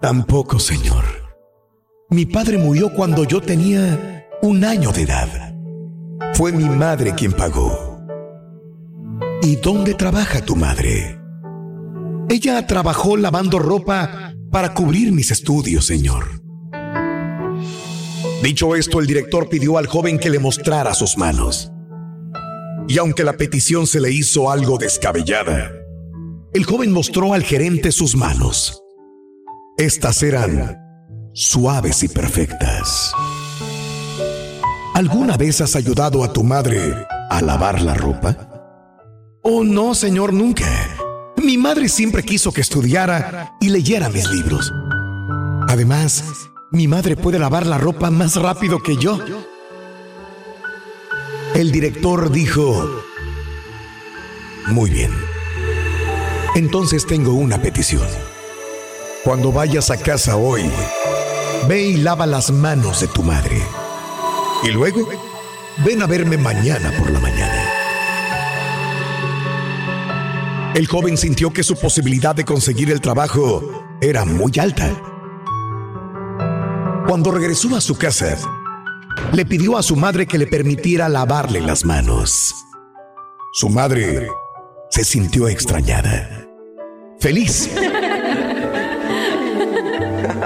Tampoco, 0.00 0.58
señor. 0.58 1.04
Mi 2.08 2.24
padre 2.24 2.56
murió 2.56 2.92
cuando 2.94 3.24
yo 3.24 3.40
tenía 3.42 4.26
un 4.42 4.64
año 4.64 4.90
de 4.90 5.02
edad. 5.02 5.54
Fue 6.34 6.50
mi 6.50 6.64
madre 6.64 7.14
quien 7.14 7.32
pagó. 7.32 8.00
¿Y 9.42 9.56
dónde 9.56 9.94
trabaja 9.94 10.40
tu 10.40 10.56
madre? 10.56 11.20
Ella 12.30 12.66
trabajó 12.66 13.16
lavando 13.16 13.58
ropa 13.58 14.34
para 14.50 14.72
cubrir 14.72 15.12
mis 15.12 15.30
estudios, 15.30 15.84
señor. 15.84 16.40
Dicho 18.42 18.74
esto, 18.74 18.98
el 18.98 19.06
director 19.06 19.48
pidió 19.50 19.76
al 19.76 19.86
joven 19.86 20.18
que 20.18 20.30
le 20.30 20.38
mostrara 20.38 20.94
sus 20.94 21.18
manos. 21.18 21.70
Y 22.88 22.96
aunque 22.98 23.24
la 23.24 23.34
petición 23.34 23.86
se 23.86 24.00
le 24.00 24.10
hizo 24.10 24.50
algo 24.50 24.78
descabellada, 24.78 25.79
el 26.52 26.64
joven 26.64 26.92
mostró 26.92 27.32
al 27.32 27.42
gerente 27.42 27.92
sus 27.92 28.16
manos. 28.16 28.82
Estas 29.76 30.22
eran 30.22 30.78
suaves 31.32 32.02
y 32.02 32.08
perfectas. 32.08 33.12
¿Alguna 34.94 35.36
vez 35.36 35.60
has 35.60 35.76
ayudado 35.76 36.24
a 36.24 36.32
tu 36.32 36.42
madre 36.42 37.06
a 37.30 37.40
lavar 37.40 37.80
la 37.80 37.94
ropa? 37.94 38.36
Oh, 39.42 39.64
no, 39.64 39.94
señor, 39.94 40.32
nunca. 40.32 40.66
Mi 41.36 41.56
madre 41.56 41.88
siempre 41.88 42.22
quiso 42.22 42.52
que 42.52 42.60
estudiara 42.60 43.56
y 43.60 43.70
leyera 43.70 44.10
mis 44.10 44.28
libros. 44.28 44.72
Además, 45.68 46.24
mi 46.72 46.88
madre 46.88 47.16
puede 47.16 47.38
lavar 47.38 47.66
la 47.66 47.78
ropa 47.78 48.10
más 48.10 48.36
rápido 48.36 48.82
que 48.82 48.96
yo. 48.96 49.18
El 51.54 51.72
director 51.72 52.30
dijo, 52.30 53.02
muy 54.66 54.90
bien, 54.90 55.10
entonces 56.54 57.06
tengo 57.06 57.32
una 57.32 57.60
petición. 57.62 58.06
Cuando 59.24 59.52
vayas 59.52 59.90
a 59.90 59.96
casa 59.96 60.36
hoy, 60.36 60.62
ve 61.68 61.82
y 61.82 61.96
lava 61.98 62.26
las 62.26 62.50
manos 62.50 63.00
de 63.00 63.08
tu 63.08 63.22
madre. 63.22 63.60
Y 64.64 64.68
luego, 64.68 65.08
ven 65.84 66.02
a 66.02 66.06
verme 66.06 66.36
mañana 66.36 66.92
por 66.98 67.10
la 67.10 67.20
mañana. 67.20 67.64
El 70.74 70.86
joven 70.86 71.16
sintió 71.16 71.52
que 71.52 71.62
su 71.62 71.76
posibilidad 71.76 72.34
de 72.34 72.44
conseguir 72.44 72.90
el 72.90 73.00
trabajo 73.00 73.62
era 74.00 74.24
muy 74.24 74.52
alta. 74.58 74.88
Cuando 77.06 77.30
regresó 77.32 77.74
a 77.76 77.80
su 77.80 77.96
casa, 77.96 78.38
le 79.32 79.44
pidió 79.44 79.76
a 79.76 79.82
su 79.82 79.96
madre 79.96 80.26
que 80.26 80.38
le 80.38 80.46
permitiera 80.46 81.08
lavarle 81.08 81.60
las 81.60 81.84
manos. 81.84 82.54
Su 83.52 83.68
madre 83.68 84.28
se 84.90 85.04
sintió 85.04 85.48
extrañada, 85.48 86.48
feliz, 87.20 87.70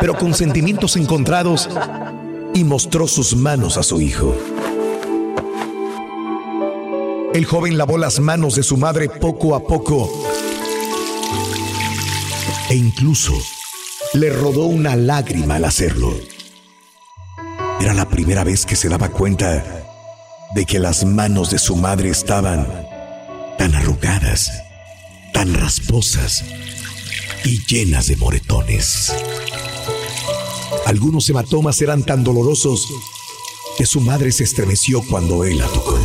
pero 0.01 0.17
con 0.17 0.35
sentimientos 0.35 0.97
encontrados 0.97 1.69
y 2.53 2.63
mostró 2.63 3.09
sus 3.09 3.35
manos 3.35 3.79
a 3.79 3.83
su 3.83 4.01
hijo. 4.01 4.37
El 7.33 7.47
joven 7.47 7.79
lavó 7.79 7.99
las 7.99 8.21
manos 8.21 8.55
de 8.55 8.63
su 8.63 8.77
madre 8.77 9.09
poco 9.09 9.57
a 9.57 9.65
poco 9.65 10.09
e 12.69 12.77
incluso 12.77 13.33
le 14.13 14.31
rodó 14.31 14.67
una 14.67 14.95
lágrima 14.95 15.57
al 15.57 15.65
hacerlo. 15.65 16.15
Era 17.81 17.95
la 17.95 18.09
primera 18.09 18.45
vez 18.45 18.67
que 18.67 18.77
se 18.77 18.89
daba 18.89 19.09
cuenta 19.09 19.65
de 20.55 20.65
que 20.65 20.79
las 20.79 21.05
manos 21.05 21.51
de 21.51 21.59
su 21.59 21.75
madre 21.77 22.11
estaban 22.11 22.94
tan 23.59 23.75
arrugadas, 23.75 24.51
tan 25.33 25.55
rasposas 25.55 26.45
y 27.45 27.65
llenas 27.67 28.07
de 28.07 28.17
moretones. 28.17 29.13
Algunos 30.87 31.29
hematomas 31.29 31.81
eran 31.81 32.03
tan 32.03 32.25
dolorosos 32.25 32.89
que 33.77 33.87
su 33.87 34.01
madre 34.01 34.33
se 34.33 34.45
estremeció 34.45 35.03
cuando 35.03 35.45
él 35.45 35.59
la 35.59 35.67
tocó. 35.67 35.99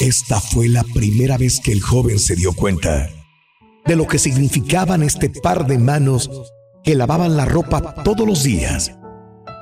Esta 0.00 0.40
fue 0.40 0.68
la 0.68 0.82
primera 0.82 1.36
vez 1.36 1.60
que 1.60 1.72
el 1.72 1.82
joven 1.82 2.18
se 2.18 2.34
dio 2.34 2.52
cuenta 2.52 3.10
de 3.84 3.96
lo 3.96 4.06
que 4.06 4.18
significaban 4.18 5.02
este 5.02 5.28
par 5.28 5.66
de 5.66 5.78
manos 5.78 6.30
que 6.82 6.94
lavaban 6.94 7.36
la 7.36 7.44
ropa 7.44 7.94
todos 8.02 8.26
los 8.26 8.42
días 8.42 8.92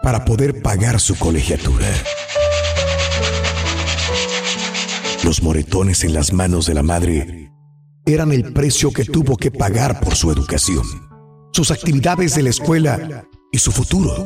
para 0.02 0.24
poder 0.24 0.62
pagar 0.62 1.00
su 1.00 1.16
colegiatura. 1.16 1.86
Los 5.28 5.42
moretones 5.42 6.04
en 6.04 6.14
las 6.14 6.32
manos 6.32 6.64
de 6.64 6.72
la 6.72 6.82
madre 6.82 7.52
eran 8.06 8.32
el 8.32 8.50
precio 8.54 8.90
que 8.90 9.04
tuvo 9.04 9.36
que 9.36 9.50
pagar 9.50 10.00
por 10.00 10.14
su 10.14 10.32
educación, 10.32 10.82
sus 11.52 11.70
actividades 11.70 12.34
de 12.34 12.44
la 12.44 12.48
escuela 12.48 13.26
y 13.52 13.58
su 13.58 13.70
futuro. 13.70 14.24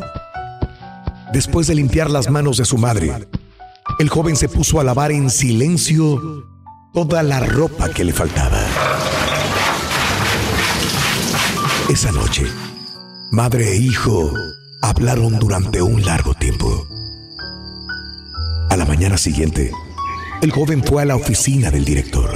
Después 1.32 1.66
de 1.66 1.75
limpiar 1.75 2.09
las 2.09 2.30
manos 2.30 2.56
de 2.56 2.64
su 2.64 2.78
madre, 2.78 3.12
el 3.99 4.09
joven 4.11 4.37
se 4.37 4.49
puso 4.49 4.78
a 4.78 4.85
lavar 4.85 5.11
en 5.11 5.28
silencio 5.28 6.47
toda 6.94 7.25
la 7.25 7.40
ropa 7.40 7.88
que 7.88 8.04
le 8.04 8.12
faltaba. 8.12 8.61
Esa 11.90 12.12
noche, 12.12 12.47
madre 13.32 13.73
e 13.73 13.76
hijo 13.76 14.32
hablaron 14.82 15.37
durante 15.40 15.82
un 15.82 16.00
largo 16.04 16.32
tiempo. 16.35 16.87
A 18.71 18.76
la 18.76 18.85
mañana 18.85 19.18
siguiente, 19.18 19.73
el 20.42 20.50
joven 20.50 20.82
fue 20.82 21.02
a 21.02 21.04
la 21.04 21.14
oficina 21.14 21.70
del 21.70 21.84
director. 21.84 22.28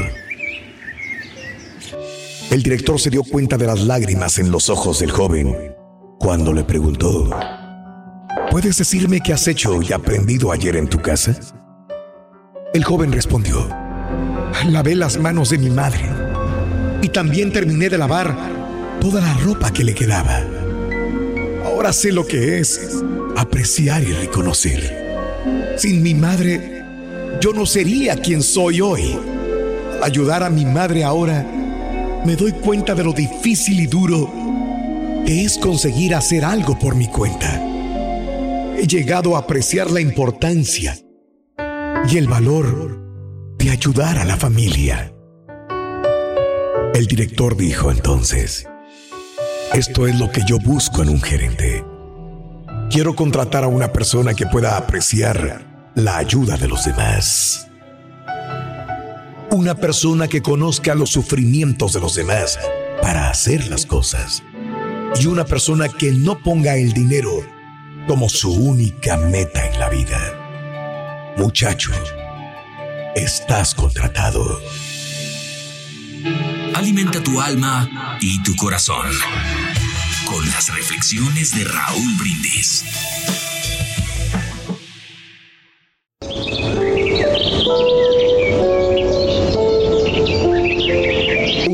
El 2.52 2.62
director 2.62 3.00
se 3.00 3.10
dio 3.10 3.25
cuenta 3.25 3.56
de 3.56 3.66
las 3.66 3.80
lágrimas 3.80 4.38
en 4.38 4.52
los 4.52 4.71
ojos 4.71 5.00
del 5.00 5.10
joven 5.10 5.75
cuando 6.21 6.52
le 6.52 6.62
preguntó, 6.62 7.28
¿Puedes 8.52 8.78
decirme 8.78 9.21
qué 9.21 9.32
has 9.32 9.49
hecho 9.49 9.82
y 9.82 9.92
aprendido 9.92 10.52
ayer 10.52 10.76
en 10.76 10.88
tu 10.88 11.02
casa? 11.02 11.36
El 12.73 12.84
joven 12.84 13.10
respondió, 13.10 13.69
lavé 14.69 14.95
las 14.95 15.19
manos 15.19 15.50
de 15.50 15.58
mi 15.58 15.71
madre 15.71 16.08
y 17.02 17.08
también 17.08 17.52
terminé 17.52 17.88
de 17.88 17.99
lavar 17.99 18.36
toda 19.00 19.21
la 19.21 19.34
ropa 19.38 19.73
que 19.73 19.82
le 19.82 19.95
quedaba. 19.97 20.45
Ahora 21.64 21.92
sé 21.92 22.12
lo 22.12 22.25
que 22.25 22.60
es 22.60 23.02
apreciar 23.36 24.04
y 24.04 24.12
reconocer. 24.12 25.75
Sin 25.76 26.04
mi 26.04 26.14
madre, 26.14 26.75
yo 27.40 27.52
no 27.52 27.66
sería 27.66 28.16
quien 28.16 28.42
soy 28.42 28.80
hoy. 28.80 29.18
ayudar 30.02 30.42
a 30.42 30.50
mi 30.50 30.64
madre 30.64 31.04
ahora, 31.04 31.44
me 32.25 32.36
doy 32.36 32.52
cuenta 32.52 32.94
de 32.94 33.04
lo 33.04 33.12
difícil 33.12 33.80
y 33.80 33.86
duro 33.86 34.30
que 35.25 35.44
es 35.44 35.58
conseguir 35.58 36.14
hacer 36.14 36.44
algo 36.44 36.78
por 36.78 36.94
mi 36.94 37.08
cuenta 37.08 37.66
he 38.78 38.86
llegado 38.86 39.36
a 39.36 39.40
apreciar 39.40 39.90
la 39.90 40.00
importancia 40.00 40.99
y 42.08 42.18
el 42.18 42.28
valor 42.28 43.56
de 43.56 43.70
ayudar 43.70 44.18
a 44.18 44.25
la 44.25 44.36
familia. 44.36 45.12
El 46.94 47.06
director 47.06 47.56
dijo 47.56 47.90
entonces, 47.90 48.68
esto 49.72 50.06
es 50.06 50.18
lo 50.18 50.30
que 50.30 50.42
yo 50.46 50.58
busco 50.58 51.02
en 51.02 51.08
un 51.08 51.22
gerente. 51.22 51.84
Quiero 52.90 53.16
contratar 53.16 53.64
a 53.64 53.68
una 53.68 53.92
persona 53.92 54.34
que 54.34 54.46
pueda 54.46 54.76
apreciar 54.76 55.75
la 55.97 56.19
ayuda 56.19 56.59
de 56.59 56.69
los 56.69 56.85
demás. 56.85 57.69
Una 59.50 59.75
persona 59.75 60.28
que 60.28 60.43
conozca 60.43 60.95
los 60.95 61.11
sufrimientos 61.11 61.95
de 61.95 62.00
los 62.00 62.15
demás 62.15 62.59
para 63.00 63.30
hacer 63.30 63.67
las 63.69 63.87
cosas. 63.87 64.43
Y 65.19 65.26
una 65.26 65.47
persona 65.47 65.89
que 65.89 66.13
no 66.13 66.39
ponga 66.39 66.76
el 66.76 66.93
dinero 66.93 67.30
como 68.06 68.28
su 68.28 68.52
única 68.52 69.17
meta 69.17 69.67
en 69.67 69.80
la 69.80 69.89
vida. 69.89 71.35
Muchacho, 71.39 71.93
estás 73.15 73.75
contratado. 73.75 74.61
Alimenta 76.75 77.23
tu 77.23 77.41
alma 77.41 78.19
y 78.21 78.43
tu 78.43 78.54
corazón 78.56 79.06
con 80.26 80.45
las 80.50 80.75
reflexiones 80.75 81.54
de 81.54 81.65
Raúl 81.65 82.17
Brindis. 82.19 82.85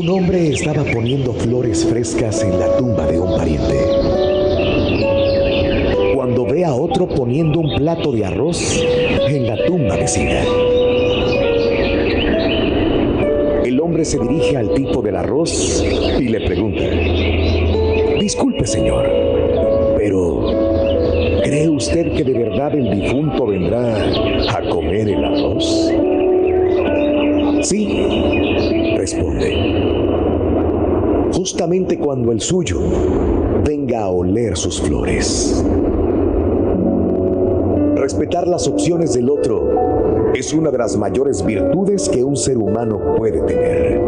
Un 0.03 0.09
hombre 0.09 0.49
estaba 0.49 0.83
poniendo 0.83 1.31
flores 1.31 1.85
frescas 1.85 2.43
en 2.43 2.59
la 2.59 2.75
tumba 2.75 3.07
de 3.07 3.21
un 3.21 3.37
pariente 3.37 3.79
cuando 6.13 6.45
ve 6.45 6.65
a 6.65 6.73
otro 6.73 7.07
poniendo 7.07 7.61
un 7.61 7.73
plato 7.77 8.11
de 8.11 8.25
arroz 8.25 8.83
en 9.29 9.47
la 9.47 9.55
tumba 9.63 9.95
vecina. 9.95 10.41
El 13.63 13.79
hombre 13.79 14.03
se 14.03 14.19
dirige 14.19 14.57
al 14.57 14.73
tipo 14.73 15.01
del 15.01 15.15
arroz 15.15 15.81
y 16.19 16.27
le 16.27 16.41
pregunta, 16.41 16.83
disculpe 18.19 18.67
señor, 18.67 19.09
pero 19.97 21.39
¿cree 21.45 21.69
usted 21.69 22.11
que 22.11 22.25
de 22.25 22.33
verdad 22.33 22.75
el 22.75 22.91
difunto 22.91 23.45
vendrá 23.45 24.03
a 24.49 24.69
comer 24.69 25.07
el 25.07 25.23
arroz? 25.23 25.93
Sí, 27.61 28.05
responde. 28.97 29.72
Justamente 31.43 31.99
cuando 31.99 32.31
el 32.31 32.39
suyo 32.39 32.79
venga 33.65 34.03
a 34.03 34.09
oler 34.09 34.55
sus 34.55 34.79
flores. 34.79 35.61
Respetar 37.97 38.47
las 38.47 38.65
opciones 38.65 39.13
del 39.13 39.29
otro 39.29 40.31
es 40.33 40.53
una 40.53 40.71
de 40.71 40.77
las 40.77 40.95
mayores 40.95 41.45
virtudes 41.45 42.07
que 42.07 42.23
un 42.23 42.37
ser 42.37 42.57
humano 42.57 42.97
puede 43.17 43.41
tener. 43.41 43.99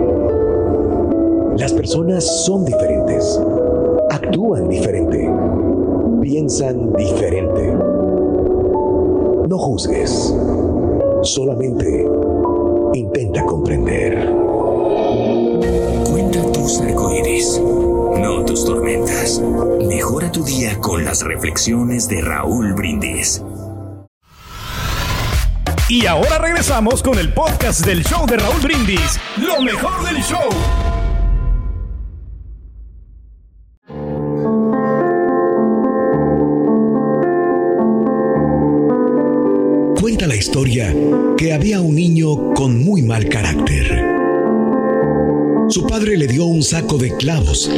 Las 1.58 1.74
personas 1.74 2.24
son 2.46 2.64
diferentes, 2.64 3.38
actúan 4.12 4.70
diferente, 4.70 5.30
piensan 6.22 6.94
diferente. 6.94 7.74
No 9.50 9.58
juzgues, 9.58 10.34
solamente 11.24 12.10
intenta 12.94 13.46
comprender. 13.46 14.26
Cuenta 16.10 16.42
tus 16.54 16.80
no 17.44 18.46
tus 18.46 18.64
tormentas. 18.64 19.42
Mejora 19.82 20.32
tu 20.32 20.44
día 20.44 20.80
con 20.80 21.04
las 21.04 21.22
reflexiones 21.22 22.08
de 22.08 22.22
Raúl 22.22 22.74
Brindis. 22.74 23.44
Y 25.90 26.06
ahora 26.06 26.38
regresamos 26.38 27.04
con 27.04 27.20
el 27.20 27.34
podcast 27.34 27.86
del 27.86 28.04
show 28.04 28.26
de 28.26 28.38
Raúl 28.38 28.62
Brindis, 28.62 29.20
lo 29.36 29.62
mejor 29.62 30.04
del 30.06 30.24
show. 30.24 30.50
Le 46.14 46.28
dio 46.28 46.46
un 46.46 46.62
saco 46.62 47.00
de 47.00 47.16
clavos 47.18 47.70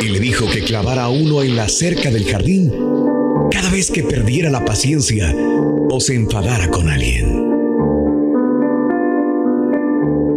y 0.00 0.08
le 0.08 0.20
dijo 0.20 0.46
que 0.50 0.60
clavara 0.60 1.08
uno 1.08 1.42
en 1.42 1.56
la 1.56 1.68
cerca 1.68 2.10
del 2.10 2.24
jardín 2.24 2.70
cada 3.50 3.70
vez 3.70 3.90
que 3.90 4.02
perdiera 4.02 4.50
la 4.50 4.64
paciencia 4.64 5.34
o 5.90 5.98
se 5.98 6.14
enfadara 6.14 6.68
con 6.68 6.90
alguien. 6.90 7.50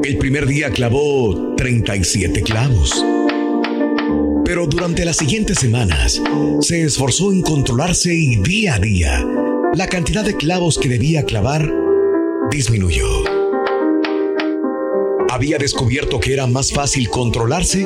El 0.04 0.18
primer 0.18 0.48
día 0.48 0.70
clavó 0.70 1.56
37 1.58 2.42
clavos. 2.42 3.04
Pero 4.46 4.66
durante 4.66 5.04
las 5.04 5.18
siguientes 5.18 5.60
semanas 5.60 6.22
se 6.62 6.84
esforzó 6.84 7.34
en 7.34 7.42
controlarse 7.42 8.14
y 8.14 8.38
día 8.38 8.76
a 8.76 8.80
día 8.80 9.26
la 9.74 9.88
cantidad 9.88 10.24
de 10.24 10.38
clavos 10.38 10.80
que 10.80 10.88
debía 10.88 11.24
clavar 11.24 11.70
disminuyó. 12.50 13.35
Había 15.36 15.58
descubierto 15.58 16.22
que 16.22 16.32
era 16.32 16.48
más 16.48 16.72
fácil 16.72 17.10
controlarse 17.10 17.86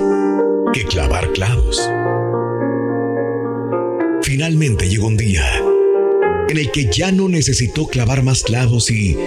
que 0.71 0.83
clavar 0.83 1.31
clavos. 1.31 1.81
Finalmente 4.21 4.87
llegó 4.87 5.07
un 5.07 5.17
día 5.17 5.43
en 6.47 6.57
el 6.59 6.69
que 6.69 6.91
ya 6.91 7.11
no 7.11 7.27
necesitó 7.27 7.87
clavar 7.87 8.21
más 8.21 8.43
clavos 8.43 8.91
y, 8.91 9.17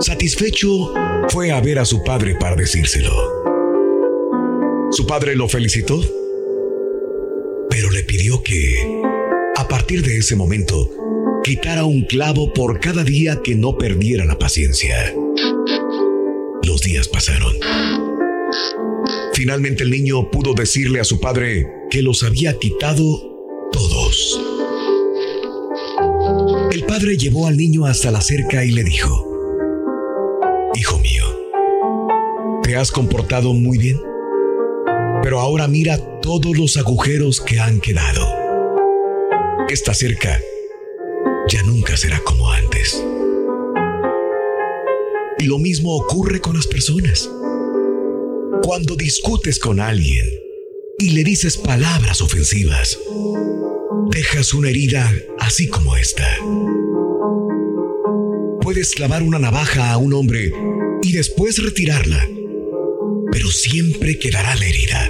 satisfecho, 0.00 0.92
fue 1.28 1.52
a 1.52 1.60
ver 1.60 1.78
a 1.78 1.84
su 1.84 2.02
padre 2.02 2.34
para 2.34 2.56
decírselo. 2.56 3.12
Su 4.90 5.06
padre 5.06 5.36
lo 5.36 5.48
felicitó, 5.48 6.00
pero 7.70 7.92
le 7.92 8.02
pidió 8.02 8.42
que, 8.42 8.74
a 9.54 9.68
partir 9.68 10.02
de 10.02 10.18
ese 10.18 10.34
momento, 10.34 10.90
quitara 11.44 11.84
un 11.84 12.02
clavo 12.02 12.52
por 12.52 12.80
cada 12.80 13.04
día 13.04 13.40
que 13.40 13.54
no 13.54 13.78
perdiera 13.78 14.24
la 14.24 14.36
paciencia. 14.36 15.14
Los 16.68 16.82
días 16.82 17.08
pasaron. 17.08 17.54
Finalmente 19.32 19.84
el 19.84 19.90
niño 19.90 20.30
pudo 20.30 20.52
decirle 20.52 21.00
a 21.00 21.04
su 21.04 21.18
padre 21.18 21.66
que 21.90 22.02
los 22.02 22.22
había 22.22 22.58
quitado 22.58 23.02
todos. 23.72 24.38
El 26.70 26.84
padre 26.84 27.16
llevó 27.16 27.46
al 27.46 27.56
niño 27.56 27.86
hasta 27.86 28.10
la 28.10 28.20
cerca 28.20 28.66
y 28.66 28.72
le 28.72 28.84
dijo, 28.84 29.08
Hijo 30.74 30.98
mío, 30.98 31.24
te 32.62 32.76
has 32.76 32.92
comportado 32.92 33.54
muy 33.54 33.78
bien, 33.78 33.98
pero 35.22 35.40
ahora 35.40 35.68
mira 35.68 35.96
todos 36.20 36.58
los 36.58 36.76
agujeros 36.76 37.40
que 37.40 37.60
han 37.60 37.80
quedado. 37.80 38.28
Esta 39.70 39.94
cerca 39.94 40.38
ya 41.48 41.62
nunca 41.62 41.96
será 41.96 42.20
como 42.20 42.50
antes. 42.50 43.02
Lo 45.40 45.58
mismo 45.58 45.94
ocurre 45.96 46.40
con 46.40 46.56
las 46.56 46.66
personas. 46.66 47.30
Cuando 48.62 48.96
discutes 48.96 49.60
con 49.60 49.78
alguien 49.78 50.28
y 50.98 51.10
le 51.10 51.22
dices 51.22 51.56
palabras 51.56 52.20
ofensivas, 52.20 52.98
dejas 54.10 54.52
una 54.52 54.68
herida 54.68 55.10
así 55.38 55.68
como 55.68 55.96
esta. 55.96 56.26
Puedes 58.60 58.94
clavar 58.94 59.22
una 59.22 59.38
navaja 59.38 59.92
a 59.92 59.96
un 59.96 60.12
hombre 60.12 60.52
y 61.02 61.12
después 61.12 61.62
retirarla, 61.62 62.28
pero 63.30 63.48
siempre 63.50 64.18
quedará 64.18 64.56
la 64.56 64.66
herida. 64.66 65.08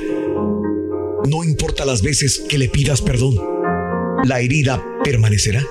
No 1.26 1.42
importa 1.42 1.86
las 1.86 2.02
veces 2.02 2.44
que 2.48 2.58
le 2.58 2.68
pidas 2.68 3.00
perdón, 3.00 3.40
la 4.24 4.40
herida 4.40 4.84
permanecerá. 5.02 5.64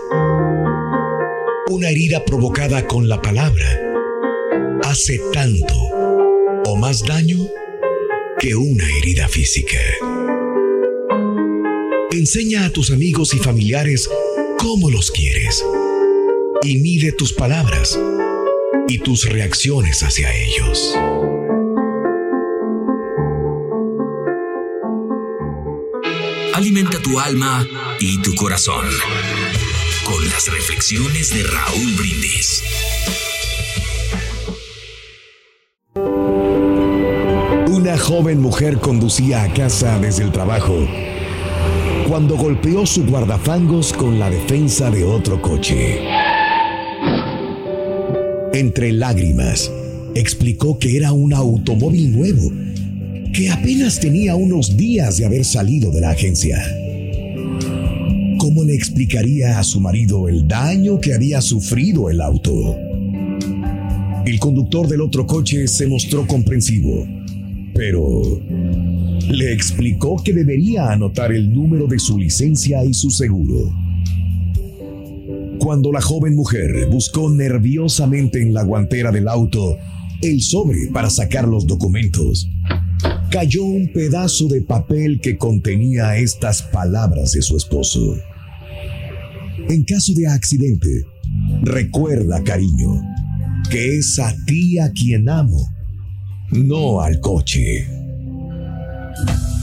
Una 1.69 1.89
herida 1.89 2.25
provocada 2.25 2.87
con 2.87 3.07
la 3.07 3.21
palabra 3.21 3.86
hace 4.89 5.19
tanto 5.33 5.75
o 6.65 6.77
más 6.77 7.03
daño 7.03 7.45
que 8.39 8.55
una 8.55 8.85
herida 8.97 9.27
física. 9.27 9.79
Enseña 12.11 12.65
a 12.65 12.69
tus 12.71 12.91
amigos 12.91 13.33
y 13.33 13.37
familiares 13.39 14.09
cómo 14.57 14.89
los 14.89 15.11
quieres 15.11 15.65
y 16.63 16.77
mide 16.77 17.11
tus 17.11 17.33
palabras 17.33 17.99
y 18.87 18.99
tus 18.99 19.25
reacciones 19.25 20.03
hacia 20.03 20.33
ellos. 20.33 20.95
Alimenta 26.53 27.01
tu 27.01 27.19
alma 27.19 27.67
y 27.99 28.21
tu 28.21 28.33
corazón 28.35 28.85
con 30.05 30.29
las 30.29 30.47
reflexiones 30.47 31.33
de 31.33 31.43
Raúl 31.43 31.93
Brindis. 31.97 32.63
Joven 38.07 38.39
mujer 38.39 38.77
conducía 38.77 39.43
a 39.43 39.53
casa 39.53 39.99
desde 39.99 40.23
el 40.23 40.31
trabajo 40.31 40.87
cuando 42.07 42.37
golpeó 42.37 42.85
su 42.85 43.05
guardafangos 43.05 43.91
con 43.91 44.17
la 44.17 44.29
defensa 44.29 44.89
de 44.89 45.03
otro 45.03 45.41
coche. 45.41 45.99
Entre 48.53 48.93
lágrimas, 48.93 49.69
explicó 50.15 50.79
que 50.79 50.95
era 50.95 51.11
un 51.11 51.33
automóvil 51.33 52.13
nuevo, 52.13 52.49
que 53.33 53.49
apenas 53.49 53.99
tenía 53.99 54.35
unos 54.35 54.77
días 54.77 55.17
de 55.17 55.25
haber 55.25 55.43
salido 55.43 55.91
de 55.91 55.99
la 55.99 56.11
agencia. 56.11 56.63
¿Cómo 58.37 58.63
le 58.63 58.73
explicaría 58.73 59.59
a 59.59 59.65
su 59.65 59.81
marido 59.81 60.29
el 60.29 60.47
daño 60.47 61.01
que 61.01 61.13
había 61.13 61.41
sufrido 61.41 62.09
el 62.09 62.21
auto? 62.21 62.77
El 64.25 64.39
conductor 64.39 64.87
del 64.87 65.01
otro 65.01 65.27
coche 65.27 65.67
se 65.67 65.87
mostró 65.87 66.25
comprensivo, 66.25 67.05
pero 67.77 68.41
le 69.29 69.53
explicó 69.53 70.21
que 70.23 70.33
debería 70.33 70.91
anotar 70.91 71.31
el 71.31 71.53
número 71.53 71.85
de 71.85 71.99
su 71.99 72.17
licencia 72.17 72.83
y 72.83 72.93
su 72.93 73.11
seguro. 73.11 73.71
Cuando 75.59 75.91
la 75.91 76.01
joven 76.01 76.35
mujer 76.35 76.87
buscó 76.89 77.29
nerviosamente 77.29 78.41
en 78.41 78.53
la 78.55 78.63
guantera 78.63 79.11
del 79.11 79.27
auto 79.27 79.77
el 80.23 80.41
sobre 80.41 80.87
para 80.91 81.11
sacar 81.11 81.47
los 81.47 81.67
documentos, 81.67 82.49
cayó 83.29 83.63
un 83.63 83.91
pedazo 83.93 84.47
de 84.47 84.61
papel 84.63 85.19
que 85.21 85.37
contenía 85.37 86.17
estas 86.17 86.63
palabras 86.63 87.33
de 87.33 87.43
su 87.43 87.57
esposo. 87.57 88.15
En 89.69 89.83
caso 89.83 90.13
de 90.13 90.27
accidente, 90.27 91.03
recuerda, 91.61 92.43
cariño, 92.43 93.03
que 93.69 93.97
es 93.97 94.17
a 94.17 94.33
ti 94.47 94.79
a 94.79 94.91
quien 94.93 95.29
amo, 95.29 95.76
no 96.51 97.01
al 97.01 97.19
coche. 97.19 97.87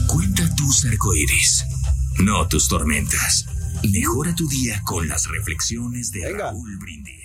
Cuenta 0.07 0.43
tus 0.55 0.85
arcoíris, 0.85 1.65
no 2.19 2.47
tus 2.47 2.67
tormentas. 2.67 3.45
Mejora 3.91 4.33
tu 4.35 4.47
día 4.47 4.81
con 4.83 5.07
las 5.07 5.27
reflexiones 5.29 6.11
de 6.11 6.31
Raúl 6.31 6.77
Brindis. 6.77 7.24